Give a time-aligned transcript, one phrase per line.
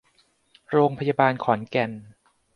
[0.69, 1.91] โรงพยาบาลขอนแก่น